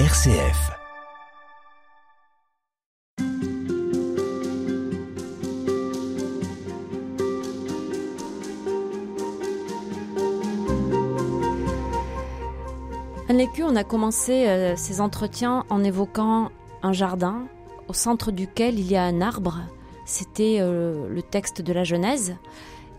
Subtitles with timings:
[0.00, 0.74] RCF.
[13.74, 16.50] On a commencé euh, ces entretiens en évoquant
[16.84, 17.46] un jardin
[17.88, 19.62] au centre duquel il y a un arbre.
[20.06, 22.36] C'était euh, le texte de la Genèse.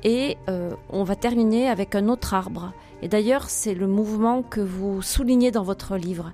[0.04, 2.74] Et euh, on va terminer avec un autre arbre.
[3.02, 6.34] Et d'ailleurs, c'est le mouvement que vous soulignez dans votre livre.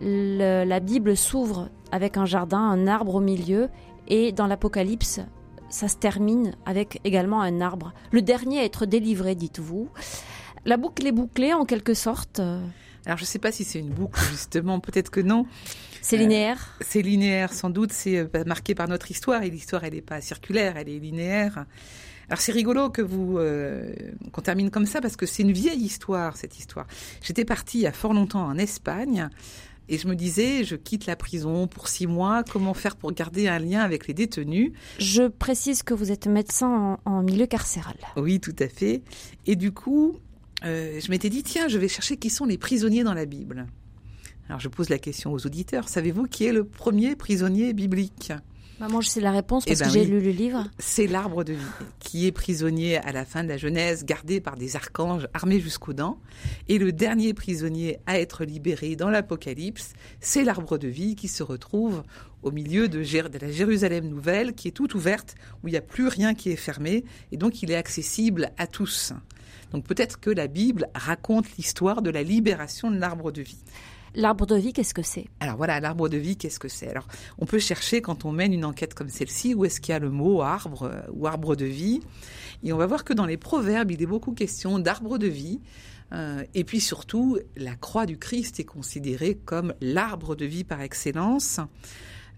[0.00, 3.68] Le- la Bible s'ouvre avec un jardin, un arbre au milieu,
[4.08, 5.20] et dans l'Apocalypse,
[5.68, 7.92] ça se termine avec également un arbre.
[8.10, 9.88] Le dernier à être délivré, dites-vous.
[10.64, 12.40] La boucle est bouclée en quelque sorte.
[13.04, 15.44] Alors je sais pas si c'est une boucle justement, peut-être que non.
[16.02, 16.76] C'est Euh, linéaire.
[16.80, 20.00] C'est linéaire sans doute, c'est euh, bah, marqué par notre histoire et l'histoire elle n'est
[20.02, 21.64] pas circulaire, elle est linéaire.
[22.28, 23.92] Alors c'est rigolo que vous euh,
[24.30, 26.86] qu'on termine comme ça parce que c'est une vieille histoire cette histoire.
[27.22, 29.28] J'étais partie il y a fort longtemps en Espagne
[29.88, 33.48] et je me disais je quitte la prison pour six mois, comment faire pour garder
[33.48, 34.72] un lien avec les détenus?
[34.98, 37.96] Je précise que vous êtes médecin en, en milieu carcéral.
[38.16, 39.02] Oui, tout à fait.
[39.46, 40.16] Et du coup,
[40.64, 43.66] euh, je m'étais dit, tiens, je vais chercher qui sont les prisonniers dans la Bible.
[44.48, 48.32] Alors je pose la question aux auditeurs, savez-vous qui est le premier prisonnier biblique?
[48.88, 50.06] Moi, je sais la réponse Eh parce ben que j'ai oui.
[50.06, 50.64] lu le livre.
[50.78, 51.64] C'est l'arbre de vie,
[52.00, 55.92] qui est prisonnier à la fin de la Genèse, gardé par des archanges armés jusqu'aux
[55.92, 56.18] dents.
[56.68, 61.42] Et le dernier prisonnier à être libéré dans l'Apocalypse, c'est l'arbre de vie qui se
[61.42, 62.02] retrouve
[62.42, 65.82] au milieu de, de la Jérusalem nouvelle, qui est toute ouverte, où il n'y a
[65.82, 69.12] plus rien qui est fermé, et donc il est accessible à tous.
[69.72, 73.62] Donc peut-être que la Bible raconte l'histoire de la libération de l'arbre de vie.
[74.14, 75.26] L'arbre de vie, qu'est-ce que c'est?
[75.40, 76.88] Alors voilà, l'arbre de vie, qu'est-ce que c'est?
[76.88, 77.06] Alors,
[77.38, 79.98] on peut chercher quand on mène une enquête comme celle-ci, où est-ce qu'il y a
[79.98, 82.00] le mot arbre euh, ou arbre de vie.
[82.62, 85.60] Et on va voir que dans les proverbes, il est beaucoup question d'arbre de vie.
[86.12, 90.82] Euh, et puis surtout, la croix du Christ est considérée comme l'arbre de vie par
[90.82, 91.58] excellence,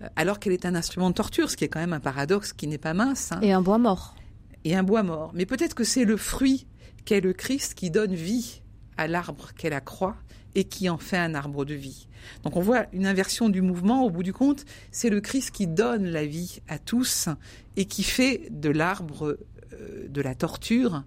[0.01, 2.53] euh, alors qu'elle est un instrument de torture, ce qui est quand même un paradoxe
[2.53, 3.33] qui n'est pas mince.
[3.33, 4.15] hein Et un bois mort.
[4.65, 5.33] et un bois mort.
[5.35, 6.69] Mais peut-être que c'est le fruit
[7.05, 8.63] qu'est le Christ qui donne vie
[8.97, 10.15] à l'arbre qu'est la croix
[10.55, 12.09] et qui en fait un arbre de vie.
[12.43, 14.05] Donc on voit une inversion du mouvement.
[14.05, 17.29] Au bout du compte, c'est le Christ qui donne la vie à tous
[17.77, 19.39] et qui fait de l'arbre
[19.73, 21.03] euh, de la torture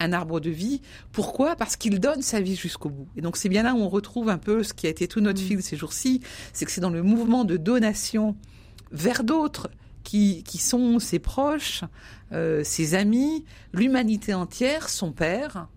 [0.00, 0.80] un arbre de vie.
[1.12, 1.54] Pourquoi?
[1.54, 3.06] Parce qu'il donne sa vie jusqu'au bout.
[3.16, 5.20] Et donc c'est bien là où on retrouve un peu ce qui a été tout
[5.20, 6.20] notre fil ces jours-ci,
[6.52, 8.36] c'est que c'est dans le mouvement de donation
[8.90, 9.70] vers d'autres
[10.02, 11.84] qui, qui sont ses proches,
[12.32, 15.68] euh, ses amis, l'humanité entière, son père,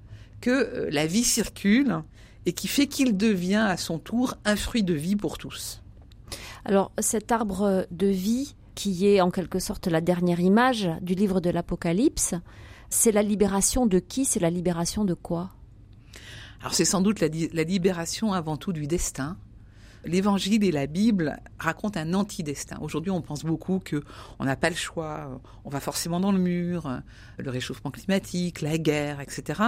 [0.41, 2.01] que euh, la vie circule
[2.45, 5.81] et qui fait qu'il devient à son tour un fruit de vie pour tous.
[6.65, 11.39] Alors, cet arbre de vie, qui est en quelque sorte la dernière image du livre
[11.39, 12.35] de l'Apocalypse,
[12.89, 14.25] c'est la libération de qui?
[14.25, 15.51] C'est la libération de quoi?
[16.61, 19.37] Alors c'est sans doute la, la libération avant tout du destin.
[20.05, 22.77] L'évangile et la Bible racontent un anti-destin.
[22.81, 24.03] Aujourd'hui, on pense beaucoup que
[24.39, 27.01] on n'a pas le choix, on va forcément dans le mur,
[27.37, 29.61] le réchauffement climatique, la guerre, etc.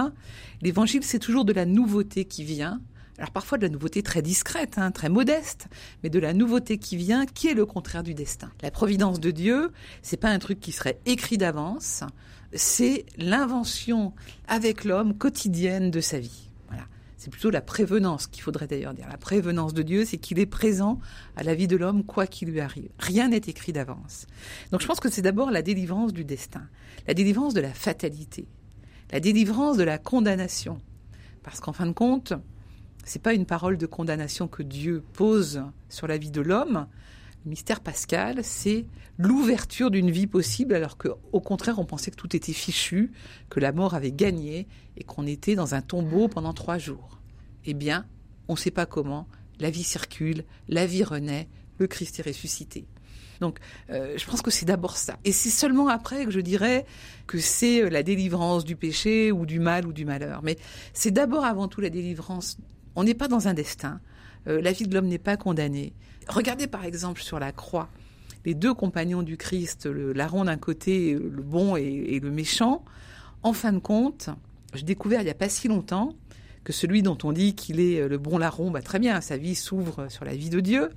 [0.62, 2.80] L'évangile, c'est toujours de la nouveauté qui vient.
[3.18, 5.66] Alors parfois de la nouveauté très discrète, hein, très modeste,
[6.02, 8.50] mais de la nouveauté qui vient, qui est le contraire du destin.
[8.62, 9.72] La providence de Dieu,
[10.02, 12.04] c'est pas un truc qui serait écrit d'avance,
[12.52, 14.14] c'est l'invention
[14.46, 16.47] avec l'homme quotidienne de sa vie.
[17.18, 19.08] C'est plutôt la prévenance qu'il faudrait d'ailleurs dire.
[19.08, 21.00] La prévenance de Dieu, c'est qu'il est présent
[21.34, 22.90] à la vie de l'homme quoi qu'il lui arrive.
[23.00, 24.26] Rien n'est écrit d'avance.
[24.70, 26.68] Donc je pense que c'est d'abord la délivrance du destin,
[27.08, 28.46] la délivrance de la fatalité,
[29.10, 30.80] la délivrance de la condamnation.
[31.42, 32.34] Parce qu'en fin de compte,
[33.04, 36.86] c'est pas une parole de condamnation que Dieu pose sur la vie de l'homme.
[37.44, 42.16] Le mystère pascal, c'est l'ouverture d'une vie possible, alors que, au contraire, on pensait que
[42.16, 43.12] tout était fichu,
[43.48, 44.66] que la mort avait gagné
[44.96, 47.20] et qu'on était dans un tombeau pendant trois jours.
[47.64, 48.06] Eh bien,
[48.48, 49.28] on ne sait pas comment.
[49.60, 51.48] La vie circule, la vie renaît,
[51.78, 52.86] le Christ est ressuscité.
[53.40, 53.58] Donc,
[53.90, 55.16] euh, je pense que c'est d'abord ça.
[55.24, 56.86] Et c'est seulement après que je dirais
[57.26, 60.42] que c'est euh, la délivrance du péché ou du mal ou du malheur.
[60.42, 60.56] Mais
[60.92, 62.58] c'est d'abord avant tout la délivrance.
[62.96, 64.00] On n'est pas dans un destin.
[64.48, 65.92] Euh, la vie de l'homme n'est pas condamnée.
[66.28, 67.88] Regardez par exemple sur la croix
[68.44, 72.84] les deux compagnons du Christ, le larron d'un côté, le bon et, le méchant.
[73.42, 74.30] En fin de compte,
[74.74, 76.14] j'ai découvert il n'y a pas si longtemps
[76.64, 79.36] que celui dont on dit qu'il est euh, le bon larron, bah, très bien, sa
[79.36, 80.90] vie s'ouvre sur la vie de Dieu,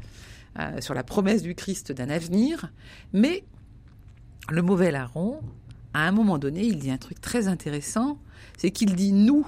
[0.60, 2.72] euh, sur la promesse du Christ d'un avenir,
[3.14, 3.44] mais
[4.50, 5.40] le mauvais larron,
[5.94, 8.18] à un moment donné, il dit un truc très intéressant,
[8.58, 9.46] c'est qu'il dit nous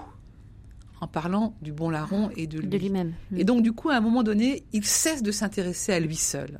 [1.04, 2.68] en parlant du bon larron et de lui.
[2.68, 3.14] de lui-même.
[3.36, 6.60] Et donc, du coup, à un moment donné, il cesse de s'intéresser à lui seul.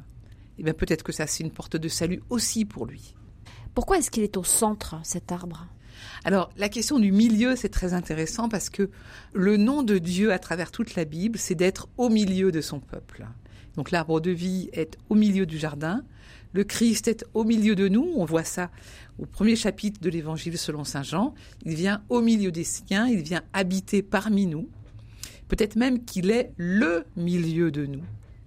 [0.60, 3.16] Et bien, peut-être que ça, c'est une porte de salut aussi pour lui.
[3.74, 5.68] Pourquoi est-ce qu'il est au centre, cet arbre?
[6.26, 8.90] Alors, la question du milieu, c'est très intéressant parce que
[9.34, 12.80] le nom de Dieu à travers toute la Bible, c'est d'être au milieu de son
[12.80, 13.26] peuple.
[13.76, 16.04] Donc l'arbre de vie est au milieu du jardin,
[16.54, 18.70] le Christ est au milieu de nous, on voit ça
[19.20, 21.34] au premier chapitre de l'Évangile selon Saint Jean,
[21.66, 24.70] il vient au milieu des siens, il vient habiter parmi nous,
[25.48, 28.04] peut-être même qu'il est le milieu de nous,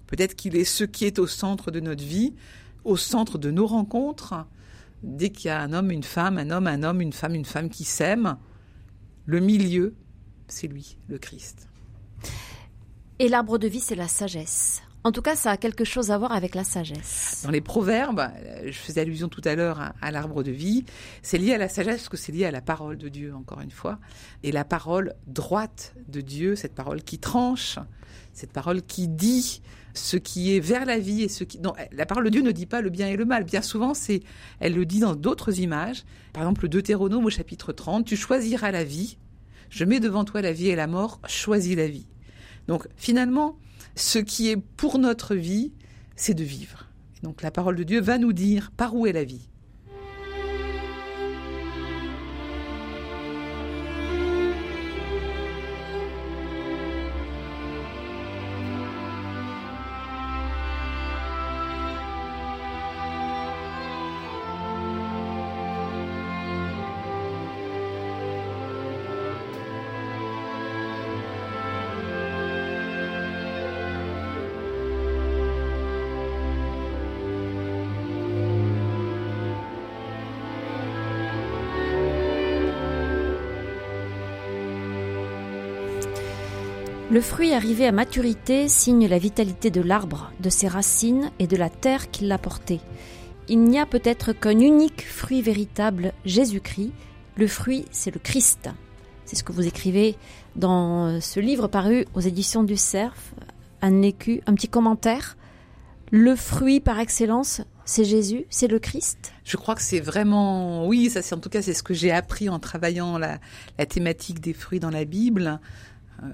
[0.06, 2.34] peut-être qu'il est ce qui est au centre de notre vie,
[2.84, 4.46] au centre de nos rencontres,
[5.02, 7.44] dès qu'il y a un homme, une femme, un homme, un homme, une femme, une
[7.44, 8.38] femme qui s'aiment,
[9.25, 9.94] le milieu,
[10.46, 11.69] c'est lui, le Christ.
[13.19, 14.82] Et l'arbre de vie, c'est la sagesse.
[15.06, 17.43] En tout cas, ça a quelque chose à voir avec la sagesse.
[17.44, 20.85] Dans les proverbes, euh, je faisais allusion tout à l'heure à, l'arbre de vie,
[21.23, 23.61] c'est lié à la sagesse parce que c'est lié à la parole de Dieu, encore
[23.61, 24.00] une fois.
[24.43, 27.79] Et la parole droite de Dieu, cette parole qui tranche,
[28.32, 29.62] cette parole qui dit
[29.94, 31.61] ce qui est vers la vie et ce qui...
[31.61, 33.44] Non, la parole de Dieu ne dit pas le bien et le mal.
[33.44, 34.23] Bien souvent, c'est,
[34.58, 36.03] elle le dit dans d'autres images.
[36.32, 39.19] Par exemple, le Deutéronome au chapitre 30, tu choisiras la vie.
[39.70, 42.08] Je mets devant toi la vie et la mort, choisis la vie.
[42.67, 43.56] Donc, finalement,
[43.96, 45.72] ce qui est pour notre vie,
[46.14, 46.87] c'est de vivre.
[47.22, 49.48] donc la parole de Dieu va nous dire par où est la vie.
[87.08, 91.56] Le fruit arrivé à maturité signe la vitalité de l'arbre, de ses racines et de
[91.56, 92.81] la terre qui l'a porté.
[93.49, 96.91] Il n'y a peut-être qu'un unique fruit véritable, Jésus-Christ.
[97.37, 98.70] Le fruit, c'est le Christ.
[99.25, 100.17] C'est ce que vous écrivez
[100.56, 103.35] dans ce livre paru aux éditions du Cerf,
[103.82, 105.37] un écu, un petit commentaire.
[106.11, 109.32] Le fruit par excellence, c'est Jésus, c'est le Christ?
[109.44, 112.11] Je crois que c'est vraiment, oui, ça c'est en tout cas c'est ce que j'ai
[112.11, 113.38] appris en travaillant la,
[113.88, 115.61] thématique des fruits dans la Bible.
[116.25, 116.26] Euh,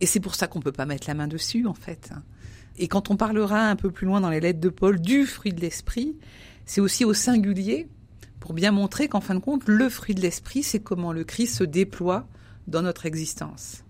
[0.00, 2.10] et c'est pour ça qu'on ne peut pas mettre la main dessus, en fait.
[2.78, 5.52] Et quand on parlera un peu plus loin dans les lettres de Paul du fruit
[5.52, 6.16] de l'esprit,
[6.64, 7.88] c'est aussi au singulier
[8.38, 11.58] pour bien montrer qu'en fin de compte, le fruit de l'esprit, c'est comment le Christ
[11.58, 12.26] se déploie
[12.66, 13.84] dans notre existence.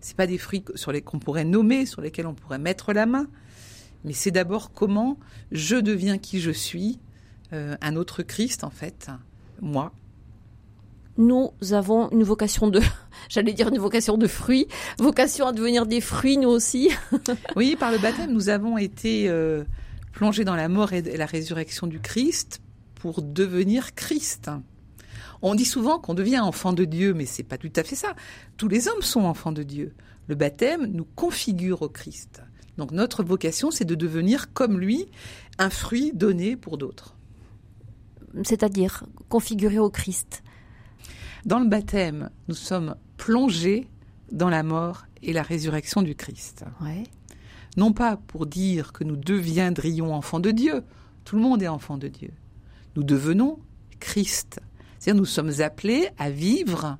[0.00, 3.06] C'est pas des fruits sur les qu'on pourrait nommer, sur lesquels on pourrait mettre la
[3.06, 3.26] main,
[4.04, 5.18] mais c'est d'abord comment
[5.50, 7.00] je deviens qui je suis,
[7.52, 9.10] euh, un autre Christ en fait,
[9.60, 9.92] moi,
[11.18, 12.80] nous avons une vocation de,
[13.28, 14.66] j'allais dire une vocation de fruits,
[14.98, 16.90] vocation à devenir des fruits nous aussi.
[17.56, 19.64] oui, par le baptême, nous avons été euh,
[20.12, 22.60] plongés dans la mort et la résurrection du Christ
[22.94, 24.50] pour devenir Christ.
[25.42, 28.14] On dit souvent qu'on devient enfant de Dieu, mais c'est pas tout à fait ça.
[28.56, 29.94] Tous les hommes sont enfants de Dieu.
[30.28, 32.42] Le baptême nous configure au Christ.
[32.78, 35.06] Donc notre vocation, c'est de devenir comme lui,
[35.58, 37.14] un fruit donné pour d'autres.
[38.44, 40.42] C'est-à-dire configuré au Christ.
[41.46, 43.86] Dans le baptême, nous sommes plongés
[44.32, 46.64] dans la mort et la résurrection du Christ.
[47.76, 50.82] Non pas pour dire que nous deviendrions enfants de Dieu,
[51.24, 52.32] tout le monde est enfant de Dieu.
[52.96, 53.60] Nous devenons
[54.00, 54.58] Christ.
[54.98, 56.98] C'est-à-dire nous sommes appelés à vivre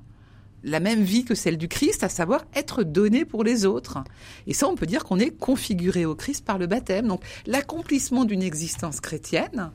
[0.63, 3.97] la même vie que celle du Christ, à savoir être donné pour les autres.
[4.47, 7.07] Et ça, on peut dire qu'on est configuré au Christ par le baptême.
[7.07, 9.71] Donc l'accomplissement d'une existence chrétienne,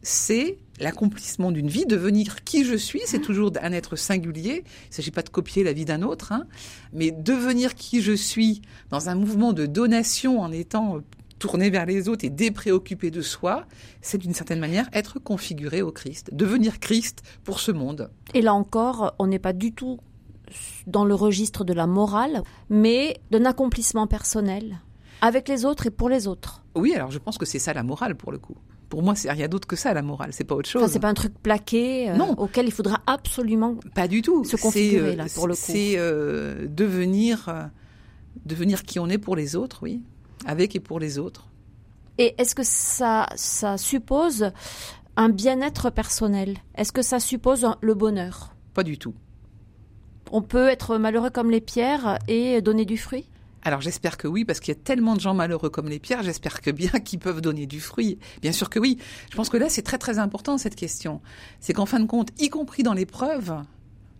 [0.00, 4.64] c'est l'accomplissement d'une vie, devenir qui je suis, c'est toujours un être singulier.
[4.64, 6.46] Il ne s'agit pas de copier la vie d'un autre, hein,
[6.92, 11.00] mais devenir qui je suis dans un mouvement de donation en étant
[11.38, 13.64] tourné vers les autres et dépréoccupé de soi,
[14.00, 18.10] c'est d'une certaine manière être configuré au Christ, devenir Christ pour ce monde.
[18.34, 19.98] Et là encore, on n'est pas du tout
[20.86, 24.80] dans le registre de la morale, mais d'un accomplissement personnel
[25.20, 26.62] avec les autres et pour les autres.
[26.74, 28.56] Oui, alors je pense que c'est ça la morale pour le coup.
[28.88, 30.30] Pour moi, c'est rien d'autre que ça la morale.
[30.32, 30.82] C'est pas autre chose.
[30.82, 34.56] Enfin, c'est pas un truc plaqué euh, auquel il faudra absolument pas du tout se
[34.56, 35.60] configurer là pour le coup.
[35.62, 37.64] C'est euh, devenir euh,
[38.46, 40.02] devenir qui on est pour les autres, oui,
[40.46, 41.48] avec et pour les autres.
[42.16, 44.52] Et est-ce que ça ça suppose
[45.16, 46.56] un bien-être personnel?
[46.74, 48.54] Est-ce que ça suppose le bonheur?
[48.72, 49.14] Pas du tout.
[50.30, 53.26] On peut être malheureux comme les pierres et donner du fruit?
[53.62, 56.22] Alors j'espère que oui, parce qu'il y a tellement de gens malheureux comme les pierres,
[56.22, 58.18] j'espère que bien qu'ils peuvent donner du fruit.
[58.42, 58.98] Bien sûr que oui.
[59.30, 61.20] Je pense que là, c'est très très important cette question.
[61.60, 63.62] C'est qu'en fin de compte, y compris dans l'épreuve,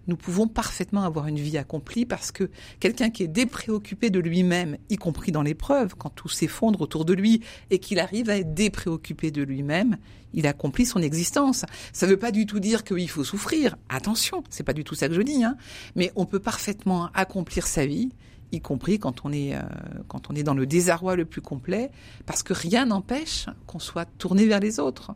[0.09, 4.79] nous pouvons parfaitement avoir une vie accomplie parce que quelqu'un qui est dépréoccupé de lui-même,
[4.89, 8.55] y compris dans l'épreuve, quand tout s'effondre autour de lui et qu'il arrive à être
[8.55, 9.99] dépréoccupé de lui-même,
[10.33, 11.67] il accomplit son existence.
[11.93, 13.77] Ça ne veut pas du tout dire qu'il faut souffrir.
[13.91, 15.57] Attention, c'est pas du tout ça que je dis, hein.
[15.95, 18.11] Mais on peut parfaitement accomplir sa vie
[18.53, 19.61] y compris quand on est, euh,
[20.09, 21.91] quand on est dans le désarroi le plus complet,
[22.27, 25.13] parce que rien n'empêche qu'on soit tourné vers les autres.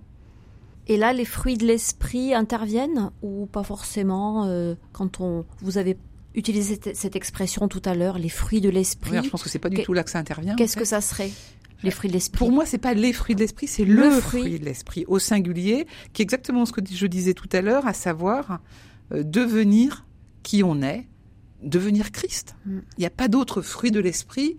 [0.89, 5.97] Et là, les fruits de l'esprit interviennent ou pas forcément euh, quand on vous avez
[6.35, 9.23] utilisé cette, expression tout à l'heure, les fruits de l'esprit?
[9.23, 10.57] je pense que c'est pas du tout là que ça intervient.
[10.57, 11.31] Qu'est-ce que ça serait
[11.83, 12.39] les fruits de l'esprit?
[12.39, 14.59] Pour moi, c'est pas les fruits de l'esprit, c'est le, fruit.
[14.59, 17.93] de l'esprit au singulier, qui est exactement ce que je disais tout à l'heure, à
[17.93, 18.61] savoir
[19.13, 20.07] euh, devenir
[20.43, 21.07] qui on est,
[21.63, 22.55] devenir Christ.
[22.67, 22.79] Mm.
[22.97, 24.57] Il n'y a pas d'autre fruit de l'esprit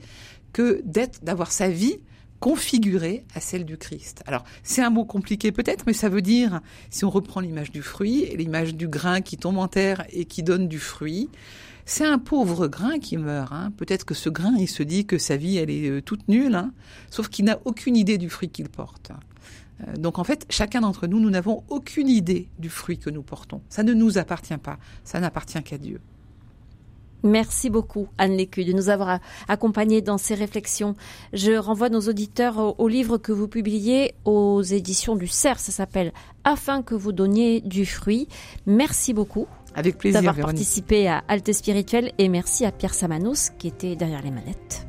[0.52, 1.98] que d'être, d'avoir sa vie
[2.40, 4.22] configurée à celle du Christ.
[4.28, 7.82] Alors, c'est un mot compliqué peut-être, mais ça veut dire, si on reprend l'image du
[7.82, 11.30] fruit, l'image du grain qui tombe en terre et qui donne du fruit,
[11.86, 13.54] c'est un pauvre grain qui meurt.
[13.54, 13.72] Hein.
[13.78, 16.56] Peut-être que ce grain, il se dit que sa vie, elle est euh, toute nulle,
[16.56, 16.74] hein.
[17.10, 19.12] sauf qu'il n'a aucune idée du fruit qu'il porte.
[19.82, 23.24] Euh, donc en fait, chacun d'entre nous, nous n'avons aucune idée du fruit que nous
[23.24, 23.62] portons.
[23.70, 26.02] Ça ne nous appartient pas, ça n'appartient qu'à Dieu.
[27.24, 30.96] Merci beaucoup, Anne Lécu, de nous avoir accompagnés dans ces réflexions.
[31.32, 35.60] Je renvoie nos auditeurs au, livre que vous publiez aux éditions du CERF.
[35.60, 36.12] Ça s'appelle
[36.44, 38.28] Afin que vous donniez du fruit.
[38.66, 39.48] Merci beaucoup.
[39.74, 40.22] Avec plaisir.
[40.22, 44.86] D'avoir participé à Alte Spirituel et merci à Pierre Samanos qui était derrière les manettes.